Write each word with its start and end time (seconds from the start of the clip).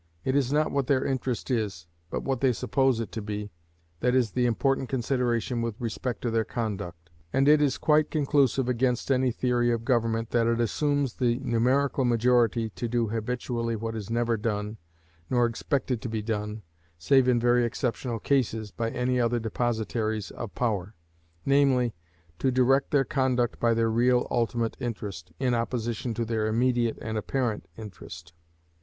It 0.25 0.35
is 0.35 0.51
not 0.51 0.71
what 0.71 0.87
their 0.87 1.05
interest 1.05 1.51
is, 1.51 1.85
but 2.09 2.23
what 2.23 2.41
they 2.41 2.53
suppose 2.53 2.99
it 2.99 3.11
to 3.11 3.21
be, 3.21 3.51
that 3.99 4.15
is 4.15 4.31
the 4.31 4.47
important 4.47 4.89
consideration 4.89 5.61
with 5.61 5.79
respect 5.79 6.21
to 6.23 6.31
their 6.31 6.43
conduct; 6.43 7.11
and 7.31 7.47
it 7.47 7.61
is 7.61 7.77
quite 7.77 8.09
conclusive 8.09 8.67
against 8.67 9.11
any 9.11 9.29
theory 9.29 9.69
of 9.69 9.85
government 9.85 10.31
that 10.31 10.47
it 10.47 10.59
assumes 10.59 11.13
the 11.17 11.37
numerical 11.41 12.03
majority 12.03 12.71
to 12.71 12.87
do 12.87 13.09
habitually 13.09 13.75
what 13.75 13.95
is 13.95 14.09
never 14.09 14.37
done, 14.37 14.77
nor 15.29 15.45
expected 15.45 16.01
to 16.01 16.09
be 16.09 16.23
done, 16.23 16.63
save 16.97 17.27
in 17.27 17.39
very 17.39 17.63
exceptional 17.63 18.17
cases, 18.17 18.71
by 18.71 18.89
any 18.89 19.19
other 19.19 19.39
depositaries 19.39 20.31
of 20.31 20.55
power 20.55 20.95
namely, 21.45 21.93
to 22.39 22.49
direct 22.49 22.89
their 22.89 23.05
conduct 23.05 23.59
by 23.59 23.71
their 23.75 23.91
real 23.91 24.25
ultimate 24.31 24.75
interest, 24.79 25.31
in 25.37 25.53
opposition 25.53 26.15
to 26.15 26.25
their 26.25 26.47
immediate 26.47 26.97
and 27.03 27.19
apparent 27.19 27.67
interest. 27.77 28.33